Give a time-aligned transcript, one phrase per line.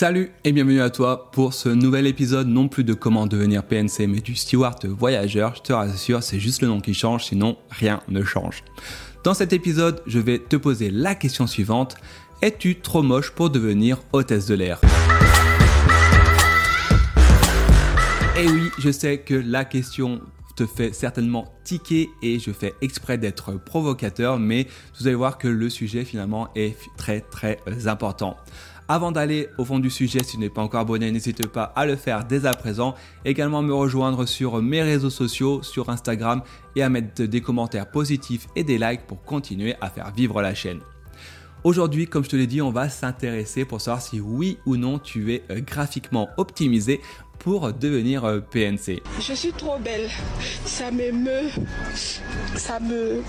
[0.00, 4.06] Salut et bienvenue à toi pour ce nouvel épisode non plus de comment devenir PNC
[4.06, 5.56] mais du steward voyageur.
[5.56, 8.62] Je te rassure, c'est juste le nom qui change, sinon rien ne change.
[9.24, 11.96] Dans cet épisode, je vais te poser la question suivante.
[12.42, 14.80] Es-tu trop moche pour devenir hôtesse de l'air?
[18.38, 20.20] Eh oui, je sais que la question
[20.54, 25.48] te fait certainement tiquer et je fais exprès d'être provocateur, mais vous allez voir que
[25.48, 27.58] le sujet finalement est très très
[27.88, 28.36] important.
[28.90, 31.84] Avant d'aller au fond du sujet, si tu n'es pas encore abonné, n'hésite pas à
[31.84, 32.94] le faire dès à présent.
[33.26, 36.40] Également me rejoindre sur mes réseaux sociaux, sur Instagram
[36.74, 40.54] et à mettre des commentaires positifs et des likes pour continuer à faire vivre la
[40.54, 40.80] chaîne.
[41.64, 44.98] Aujourd'hui, comme je te l'ai dit, on va s'intéresser pour savoir si oui ou non
[44.98, 47.02] tu es euh, graphiquement optimisé
[47.40, 49.02] pour devenir euh, PNC.
[49.20, 50.08] Je suis trop belle,
[50.64, 51.50] ça m'émeut,
[52.54, 53.22] ça me...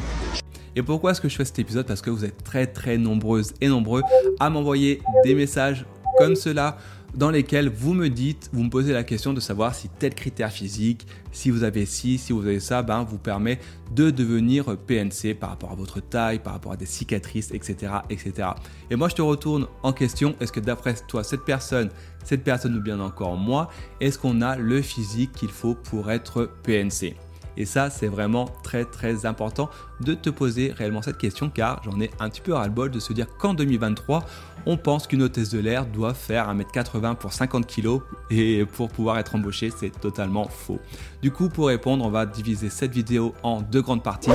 [0.76, 1.86] Et pourquoi est-ce que je fais cet épisode?
[1.86, 4.04] Parce que vous êtes très très nombreuses et nombreux
[4.40, 5.86] à m'envoyer des messages
[6.18, 6.77] comme cela
[7.16, 10.52] dans lesquels vous me dites, vous me posez la question de savoir si tel critère
[10.52, 13.60] physique, si vous avez ci, si vous avez ça, ben, vous permet
[13.96, 18.49] de devenir PNC par rapport à votre taille, par rapport à des cicatrices, etc., etc.
[18.91, 20.36] Et moi, je te retourne en question.
[20.40, 21.90] Est-ce que d'après toi, cette personne,
[22.24, 23.70] cette personne ou bien encore moi,
[24.02, 27.15] est-ce qu'on a le physique qu'il faut pour être PNC
[27.60, 31.99] et ça, c'est vraiment très très important de te poser réellement cette question car j'en
[31.99, 34.26] ai un petit peu ras-le-bol de se dire qu'en 2023,
[34.65, 37.99] on pense qu'une hôtesse de l'air doit faire 1m80 pour 50 kg
[38.30, 40.80] et pour pouvoir être embauchée, c'est totalement faux.
[41.21, 44.32] Du coup, pour répondre, on va diviser cette vidéo en deux grandes parties.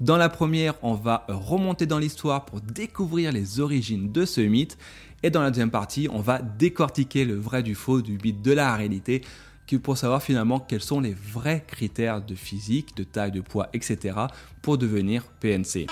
[0.00, 4.78] Dans la première, on va remonter dans l'histoire pour découvrir les origines de ce mythe.
[5.24, 8.52] Et dans la deuxième partie, on va décortiquer le vrai du faux, du mythe de
[8.52, 9.22] la réalité
[9.76, 14.16] pour savoir finalement quels sont les vrais critères de physique, de taille, de poids, etc.
[14.62, 15.86] pour devenir PNC.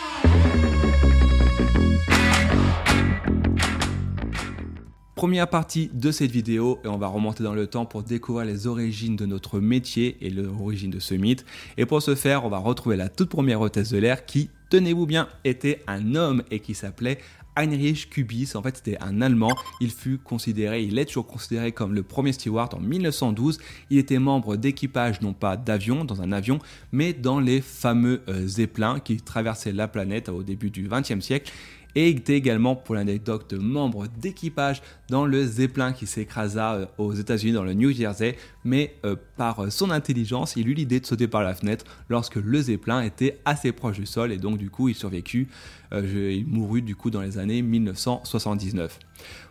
[5.16, 8.66] Première partie de cette vidéo et on va remonter dans le temps pour découvrir les
[8.66, 11.46] origines de notre métier et l'origine de ce mythe.
[11.78, 15.06] Et pour ce faire, on va retrouver la toute première hôtesse de l'air qui, tenez-vous
[15.06, 17.18] bien, était un homme et qui s'appelait
[17.56, 21.94] Heinrich Kubis, en fait c'était un Allemand, il fut considéré, il est toujours considéré comme
[21.94, 26.58] le premier steward en 1912, il était membre d'équipage non pas d'avion, dans un avion,
[26.92, 31.50] mais dans les fameux euh, Zeppelins qui traversaient la planète au début du XXe siècle
[31.96, 37.54] et était également, pour l'anecdote, membre d'équipage dans le Zeppelin qui s'écrasa euh, aux États-Unis
[37.54, 41.42] dans le New Jersey, mais euh, par son intelligence, il eut l'idée de sauter par
[41.42, 44.94] la fenêtre lorsque le Zeppelin était assez proche du sol et donc du coup il
[44.94, 45.48] survécut,
[45.92, 48.98] euh, il mourut du coup dans les années 1979.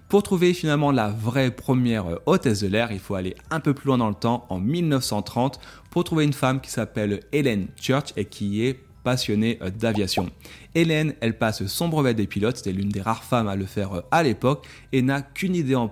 [0.07, 3.88] Pour trouver finalement la vraie première hôtesse de l'air, il faut aller un peu plus
[3.88, 8.25] loin dans le temps, en 1930, pour trouver une femme qui s'appelle Helen Church et
[8.25, 10.29] qui est passionnée euh, d'aviation.
[10.73, 13.93] Hélène, elle passe son brevet des pilotes, c'était l'une des rares femmes à le faire
[13.93, 15.91] euh, à l'époque, et n'a qu'une idée en,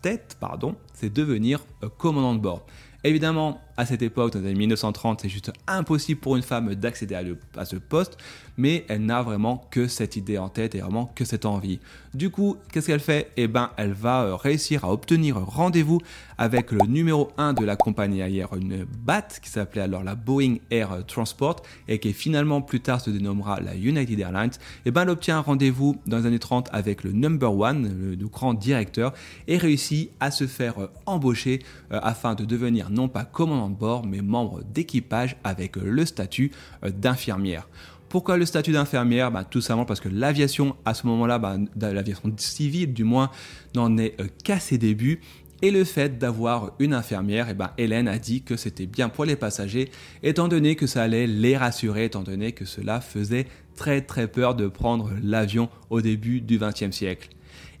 [0.00, 2.64] tête, pardon, c'est devenir euh, commandant de bord.
[3.04, 7.14] Évidemment, à cette époque, dans les années 1930, c'est juste impossible pour une femme d'accéder
[7.56, 8.18] à, ce poste,
[8.56, 11.80] mais elle n'a vraiment que cette idée en tête et vraiment que cette envie.
[12.12, 13.32] Du coup, qu'est-ce qu'elle fait?
[13.36, 16.00] Eh ben, elle va euh, réussir à obtenir rendez-vous
[16.36, 20.56] avec le numéro 1 de la compagnie aérienne une BAT, qui s'appelait alors la Boeing
[20.70, 24.50] Air Transport, et qui finalement plus tard se dénommera la United Airlines.
[24.84, 28.16] Eh ben, elle obtient un rendez-vous dans les années 30 avec le number 1, le,
[28.26, 29.12] grand directeur,
[29.48, 31.62] et réussit à se faire euh, embaucher
[31.92, 36.52] euh, afin de devenir non pas commandant de bord, mais membre d'équipage avec le statut
[36.82, 37.68] d'infirmière.
[38.12, 39.30] Pourquoi le statut d'infirmière?
[39.30, 43.30] Bah, Tout simplement parce que l'aviation, à ce moment-là, bah, l'aviation civile du moins,
[43.74, 45.20] n'en est euh, qu'à ses débuts.
[45.62, 49.24] Et le fait d'avoir une infirmière, eh ben Hélène a dit que c'était bien pour
[49.24, 49.90] les passagers,
[50.22, 53.46] étant donné que ça allait les rassurer, étant donné que cela faisait
[53.76, 57.30] très très peur de prendre l'avion au début du XXe siècle.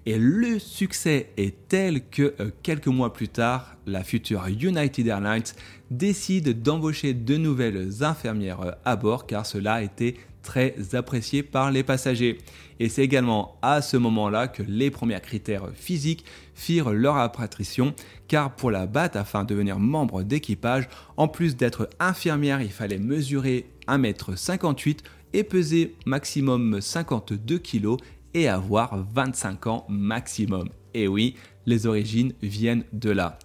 [0.04, 5.44] Et le succès est tel que euh, quelques mois plus tard, la future United Airlines
[5.92, 11.70] décide d'embaucher de nouvelles infirmières euh, à bord car cela a été très apprécié par
[11.70, 12.38] les passagers.
[12.80, 17.94] Et c'est également à ce moment-là que les premiers critères physiques firent leur apparition,
[18.26, 22.98] car pour la BAT, afin de devenir membre d'équipage, en plus d'être infirmière, il fallait
[22.98, 24.98] mesurer 1m58
[25.32, 27.96] et peser maximum 52 kg
[28.34, 30.68] et avoir 25 ans maximum.
[30.94, 31.36] Et oui,
[31.66, 33.38] les origines viennent de là.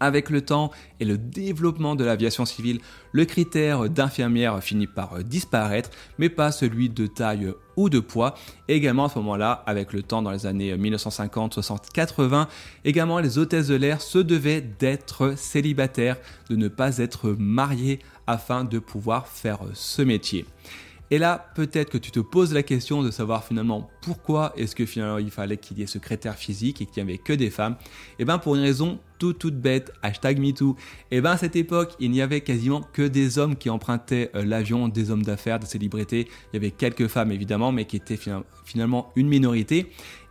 [0.00, 0.70] Avec le temps
[1.00, 2.78] et le développement de l'aviation civile,
[3.10, 8.34] le critère d'infirmière finit par disparaître, mais pas celui de taille ou de poids.
[8.68, 12.48] également à ce moment-là, avec le temps dans les années 1950, 60, 80,
[12.84, 16.16] également les hôtesses de l'air se devaient d'être célibataires,
[16.48, 20.46] de ne pas être mariées afin de pouvoir faire ce métier.
[21.10, 24.84] Et là, peut-être que tu te poses la question de savoir finalement pourquoi est-ce que
[24.84, 27.50] finalement il fallait qu'il y ait ce critère physique et qu'il n'y avait que des
[27.50, 27.76] femmes.
[27.82, 30.76] Et eh bien pour une raison toute toute bête, hashtag MeToo.
[31.10, 34.30] Et eh bien à cette époque, il n'y avait quasiment que des hommes qui empruntaient
[34.34, 36.28] euh, l'avion, des hommes d'affaires, des célébrités.
[36.52, 38.18] Il y avait quelques femmes évidemment, mais qui étaient
[38.64, 39.90] finalement une minorité.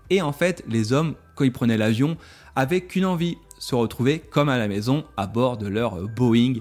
[0.10, 2.18] Et en fait, les hommes, quand ils prenaient l'avion,
[2.56, 6.54] avaient qu'une envie, se retrouver comme à la maison à bord de leur euh, Boeing.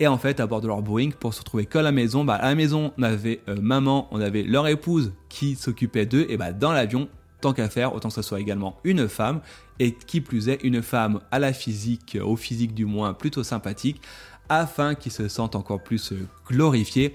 [0.00, 2.24] Et en fait, à bord de leur Boeing, pour se retrouver comme à la maison,
[2.24, 6.26] bah, à la maison, on avait euh, maman, on avait leur épouse qui s'occupait d'eux,
[6.28, 7.08] et bah, dans l'avion,
[7.40, 9.40] tant qu'à faire, autant que ce soit également une femme,
[9.78, 14.00] et qui plus est, une femme à la physique, au physique du moins plutôt sympathique,
[14.48, 17.14] afin qu'ils se sentent encore plus euh, glorifiés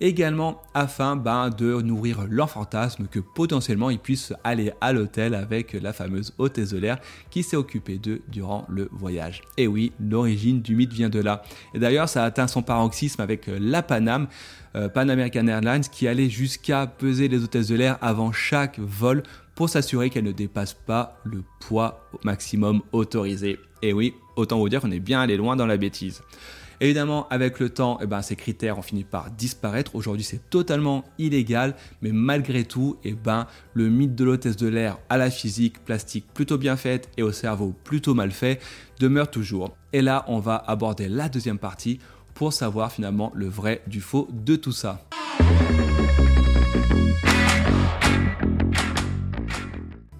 [0.00, 5.72] également afin ben, de nourrir leur fantasme que potentiellement ils puissent aller à l'hôtel avec
[5.72, 6.78] la fameuse hôtesse de
[7.30, 9.42] qui s'est occupée d'eux durant le voyage.
[9.56, 11.42] Et oui, l'origine du mythe vient de là.
[11.74, 14.28] Et d'ailleurs, ça a atteint son paroxysme avec la Panam,
[14.76, 19.22] euh, Pan American Airlines, qui allait jusqu'à peser les hôtesses de l'air avant chaque vol
[19.54, 23.58] pour s'assurer qu'elles ne dépassent pas le poids maximum autorisé.
[23.82, 26.22] Et oui, autant vous dire qu'on est bien allé loin dans la bêtise.
[26.80, 29.96] Évidemment, avec le temps, eh ben, ces critères ont fini par disparaître.
[29.96, 34.98] Aujourd'hui, c'est totalement illégal, mais malgré tout, eh ben, le mythe de l'hôtesse de l'air
[35.08, 38.60] à la physique plastique plutôt bien faite et au cerveau plutôt mal fait
[39.00, 39.76] demeure toujours.
[39.92, 41.98] Et là, on va aborder la deuxième partie
[42.34, 45.04] pour savoir finalement le vrai du faux de tout ça.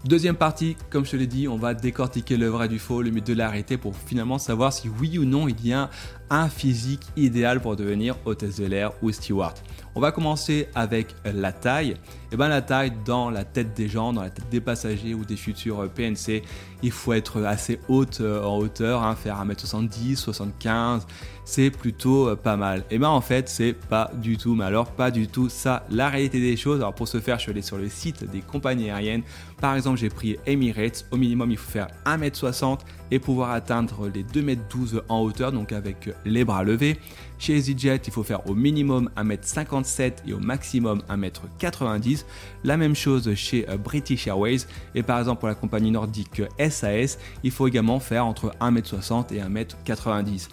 [0.08, 3.10] Deuxième partie, comme je te l'ai dit, on va décortiquer le vrai du faux, le
[3.10, 5.90] mythe de l'arrêté pour finalement savoir si oui ou non il y a
[6.30, 9.58] un physique idéal pour devenir hôtesse de l'air ou steward.
[9.94, 11.96] On va commencer avec la taille.
[12.30, 15.14] Et eh bien la taille dans la tête des gens, dans la tête des passagers
[15.14, 16.42] ou des futurs PNC,
[16.82, 21.06] il faut être assez haute euh, en hauteur, hein, faire 1m70, 75,
[21.46, 22.84] c'est plutôt euh, pas mal.
[22.90, 26.10] Et bien en fait c'est pas du tout, mais alors pas du tout ça la
[26.10, 26.80] réalité des choses.
[26.80, 29.22] Alors pour ce faire je suis allé sur le site des compagnies aériennes.
[29.58, 32.80] Par exemple j'ai pris Emirates, au minimum il faut faire 1m60
[33.10, 36.98] et pouvoir atteindre les 2m12 en hauteur, donc avec les bras levés.
[37.38, 42.17] Chez EasyJet, il faut faire au minimum 1m57 et au maximum 1m90.
[42.64, 44.60] La même chose chez euh, British Airways.
[44.94, 49.40] Et par exemple, pour la compagnie nordique SAS, il faut également faire entre 1m60 et
[49.40, 50.48] 1m90.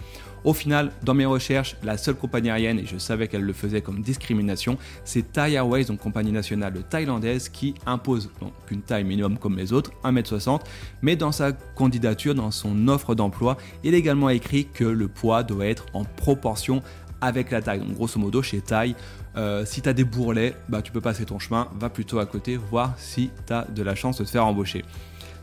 [0.46, 3.82] Au final, dans mes recherches, la seule compagnie aérienne, et je savais qu'elle le faisait
[3.82, 9.40] comme discrimination, c'est Thai Airways, donc compagnie nationale thaïlandaise, qui impose donc une taille minimum
[9.40, 10.62] comme les autres, 1m60,
[11.02, 15.42] mais dans sa candidature, dans son offre d'emploi, il est également écrit que le poids
[15.42, 16.84] doit être en proportion
[17.22, 17.80] avec la taille.
[17.80, 18.96] Donc grosso modo, chez Thai,
[19.38, 22.26] euh, si tu as des bourrelets, bah, tu peux passer ton chemin, va plutôt à
[22.26, 24.84] côté, voir si tu as de la chance de te faire embaucher.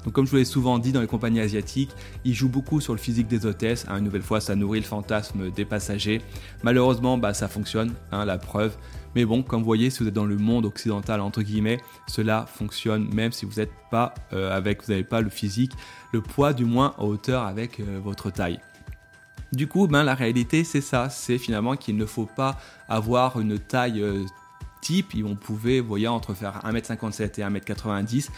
[0.04, 1.90] Donc comme je vous l'ai souvent dit dans les compagnies asiatiques,
[2.24, 3.86] ils jouent beaucoup sur le physique des hôtesses.
[3.88, 6.20] Hein, une nouvelle fois, ça nourrit le fantasme des passagers.
[6.62, 8.76] Malheureusement, bah, ça fonctionne, hein, la preuve.
[9.14, 12.46] Mais bon, comme vous voyez, si vous êtes dans le monde occidental, entre guillemets, cela
[12.46, 15.72] fonctionne même si vous n'êtes pas euh, avec, vous n'avez pas le physique,
[16.12, 18.58] le poids du moins en hauteur avec euh, votre taille.
[19.52, 21.10] Du coup, ben, la réalité, c'est ça.
[21.10, 22.58] C'est finalement qu'il ne faut pas
[22.88, 24.24] avoir une taille euh,
[24.80, 25.14] type.
[25.24, 28.28] On pouvait, voyez, entre faire 1m57 et 1m90.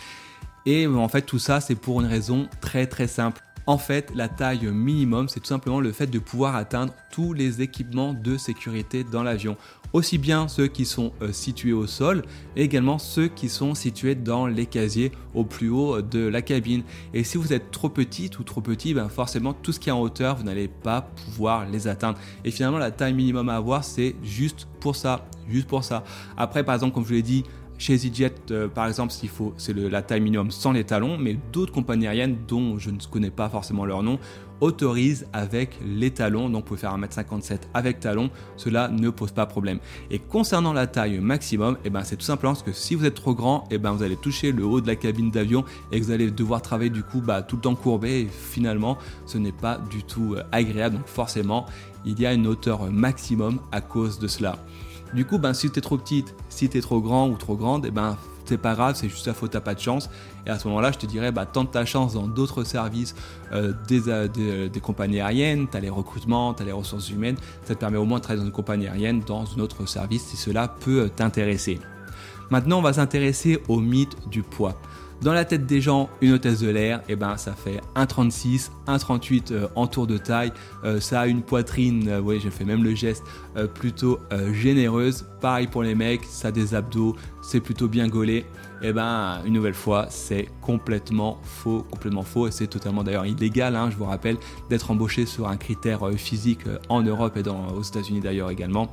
[0.67, 3.43] Et en fait, tout ça, c'est pour une raison très très simple.
[3.67, 7.63] En fait, la taille minimum, c'est tout simplement le fait de pouvoir atteindre tous les
[7.63, 9.57] équipements de sécurité dans l'avion.
[9.95, 12.25] Aussi bien ceux qui sont euh, situés au sol,
[12.57, 16.83] également ceux qui sont situés dans les casiers au plus haut de la cabine.
[17.15, 19.93] Et si vous êtes trop petite ou trop petit, ben forcément tout ce qui est
[19.93, 22.19] en hauteur, vous n'allez pas pouvoir les atteindre.
[22.45, 25.29] Et finalement, la taille minimum à avoir, c'est juste pour ça.
[25.49, 26.03] Juste pour ça.
[26.37, 27.45] Après, par exemple, comme je vous l'ai dit,
[27.79, 31.73] chez EasyJet, euh, par exemple, faut, c'est la taille minimum sans les talons, mais d'autres
[31.73, 34.19] compagnies aériennes, dont je ne connais pas forcément leur nom,
[34.61, 36.49] autorisent avec les talons.
[36.49, 39.79] Donc, vous pouvez faire 1m57 avec talons, cela ne pose pas problème.
[40.11, 43.15] Et concernant la taille maximum, eh ben, c'est tout simplement parce que si vous êtes
[43.15, 46.05] trop grand, eh ben, vous allez toucher le haut de la cabine d'avion et que
[46.05, 48.21] vous allez devoir travailler du coup bah, tout le temps courbé.
[48.21, 50.97] Et finalement, ce n'est pas du tout euh, agréable.
[50.97, 51.67] Donc, forcément,
[52.05, 54.59] il y a une hauteur maximum à cause de cela.
[55.15, 57.57] Du coup, ben, si tu es trop petite, si tu es trop grand ou trop
[57.57, 60.11] grande, eh ben, c'est pas grave, c'est juste la faute, t'as pas de chance.
[60.47, 63.15] Et à ce moment-là, je te dirais, bah, tente ta chance dans d'autres services
[63.53, 67.37] euh, euh, des, des, compagnies aériennes, tu as les recrutements, tu as les ressources humaines,
[67.65, 70.23] ça te permet au moins de travailler dans une compagnie aérienne, dans un autre service,
[70.23, 71.79] si cela peut t'intéresser.
[72.51, 74.77] Maintenant, on va s'intéresser au mythe du poids.
[75.25, 78.69] Dans la tête des gens, une hôtesse de l'air, et eh ben, ça fait 1,36,
[78.87, 80.53] 1,38 euh, en tour de taille.
[80.85, 83.25] Euh, ça a une poitrine, euh, oui, j'ai fait même le geste,
[83.73, 84.19] plutôt
[84.53, 85.25] généreuse.
[85.41, 88.45] Pareil pour les mecs, ça a des abdos, c'est plutôt bien gaulé.
[88.83, 92.49] Et eh ben, une nouvelle fois, c'est complètement faux, complètement faux.
[92.49, 94.37] Et c'est totalement d'ailleurs illégal, hein, je vous rappelle,
[94.69, 98.93] d'être embauché sur un critère physique en Europe et dans, aux États-Unis d'ailleurs également.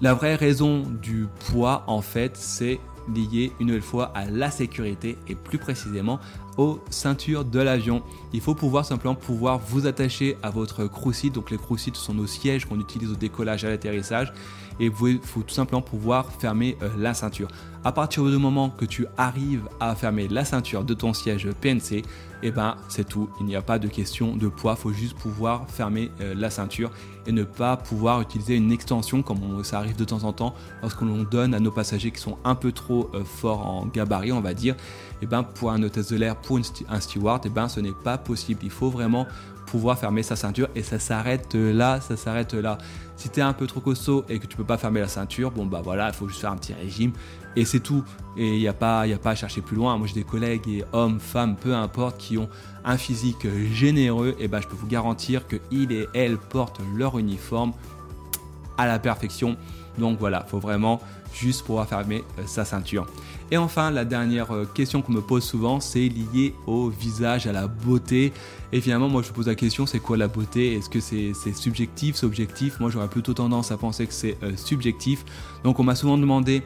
[0.00, 2.80] La vraie raison du poids, en fait, c'est
[3.14, 6.20] lié une nouvelle fois à la sécurité et plus précisément
[6.56, 8.02] aux ceintures de l'avion.
[8.32, 11.30] Il faut pouvoir simplement pouvoir vous attacher à votre croussy.
[11.30, 14.32] Donc les croussy sont nos sièges qu'on utilise au décollage et à l'atterrissage.
[14.80, 17.48] Et il faut tout simplement pouvoir fermer euh, la ceinture.
[17.84, 21.92] À partir du moment que tu arrives à fermer la ceinture de ton siège PNC,
[22.44, 23.28] et eh ben c'est tout.
[23.38, 24.74] Il n'y a pas de question de poids.
[24.76, 26.90] Il faut juste pouvoir fermer euh, la ceinture
[27.26, 31.00] et ne pas pouvoir utiliser une extension comme ça arrive de temps en temps lorsque
[31.02, 34.40] l'on donne à nos passagers qui sont un peu trop euh, forts en gabarit, on
[34.40, 34.74] va dire.
[34.74, 37.78] Et eh ben pour un hôtesse de l'air, pour un steward, et eh ben ce
[37.78, 38.60] n'est pas possible.
[38.64, 39.26] Il faut vraiment
[39.66, 42.78] pouvoir fermer sa ceinture et ça s'arrête là, ça s'arrête là.
[43.16, 45.50] Si tu es un peu trop costaud et que tu peux pas fermer la ceinture,
[45.50, 47.12] bon bah voilà, il faut juste faire un petit régime
[47.56, 48.04] et c'est tout.
[48.36, 49.98] Et il n'y a, pas, a pas à chercher plus loin.
[49.98, 52.48] Moi j'ai des collègues et hommes, femmes, peu importe, qui ont
[52.84, 57.72] un physique généreux, et ben je peux vous garantir qu'ils et elles portent leur uniforme
[58.78, 59.56] à la perfection.
[59.98, 61.00] Donc voilà, il faut vraiment
[61.34, 63.06] juste pouvoir fermer euh, sa ceinture.
[63.50, 67.52] Et enfin, la dernière euh, question qu'on me pose souvent, c'est lié au visage, à
[67.52, 68.32] la beauté.
[68.72, 70.74] Et finalement, moi je pose la question, c'est quoi la beauté?
[70.74, 72.80] Est-ce que c'est subjectif, c'est objectif?
[72.80, 75.24] Moi j'aurais plutôt tendance à penser que c'est euh, subjectif.
[75.64, 76.62] Donc on m'a souvent demandé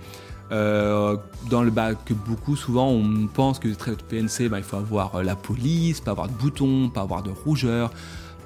[0.50, 1.70] dans le
[2.04, 5.36] que beaucoup souvent on pense que le trait de PNC bah, il faut avoir la
[5.36, 7.90] police, pas avoir de boutons, pas avoir de rougeur,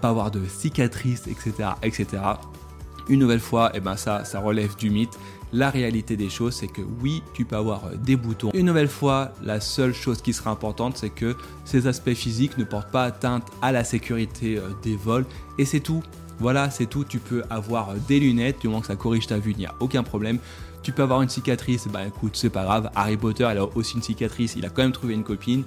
[0.01, 1.71] pas avoir de cicatrices, etc.
[1.83, 2.07] etc.
[3.09, 5.19] Une nouvelle fois, eh ben ça, ça relève du mythe.
[5.53, 8.51] La réalité des choses, c'est que oui, tu peux avoir euh, des boutons.
[8.55, 12.63] Une nouvelle fois, la seule chose qui sera importante, c'est que ces aspects physiques ne
[12.63, 15.27] portent pas atteinte à la sécurité euh, des vols.
[15.59, 16.05] Et c'est tout.
[16.41, 17.05] Voilà, c'est tout.
[17.05, 19.75] Tu peux avoir des lunettes, du moment que ça corrige ta vue, il n'y a
[19.79, 20.39] aucun problème.
[20.83, 22.91] Tu peux avoir une cicatrice, bah écoute, c'est pas grave.
[22.95, 25.63] Harry Potter, il a aussi une cicatrice, il a quand même trouvé une copine,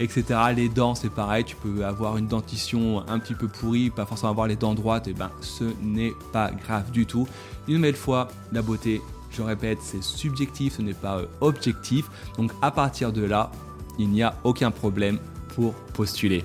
[0.00, 0.24] etc.
[0.56, 4.30] Les dents, c'est pareil, tu peux avoir une dentition un petit peu pourrie, pas forcément
[4.32, 7.28] avoir les dents droites, et ben ce n'est pas grave du tout.
[7.68, 12.10] Une nouvelle fois, la beauté, je répète, c'est subjectif, ce n'est pas euh, objectif.
[12.36, 13.52] Donc à partir de là,
[14.00, 15.18] il n'y a aucun problème
[15.54, 16.44] pour postuler.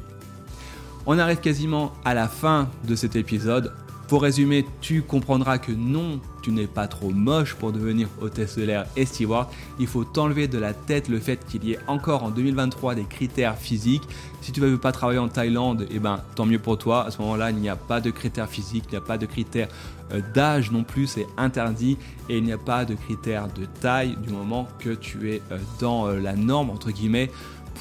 [1.05, 3.73] On arrive quasiment à la fin de cet épisode.
[4.07, 8.63] Pour résumer, tu comprendras que non, tu n'es pas trop moche pour devenir hôtesse de
[8.63, 9.47] l'air et steward.
[9.79, 13.05] Il faut t'enlever de la tête le fait qu'il y ait encore en 2023 des
[13.05, 14.03] critères physiques.
[14.41, 17.05] Si tu ne veux pas travailler en Thaïlande, eh ben, tant mieux pour toi.
[17.05, 19.25] À ce moment-là, il n'y a pas de critères physiques, il n'y a pas de
[19.25, 19.69] critères
[20.11, 21.97] euh, d'âge non plus, c'est interdit.
[22.27, 25.57] Et il n'y a pas de critères de taille du moment que tu es euh,
[25.79, 27.31] dans euh, la norme, entre guillemets,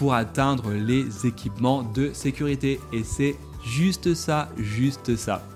[0.01, 2.81] pour atteindre les équipements de sécurité.
[2.91, 5.47] Et c'est juste ça, juste ça.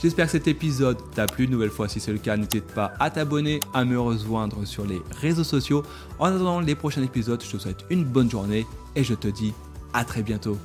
[0.00, 1.44] J'espère que cet épisode t'a plu.
[1.44, 4.86] Une nouvelle fois, si c'est le cas, n'hésite pas à t'abonner, à me rejoindre sur
[4.86, 5.82] les réseaux sociaux.
[6.18, 9.52] En attendant les prochains épisodes, je te souhaite une bonne journée et je te dis
[9.92, 10.56] à très bientôt.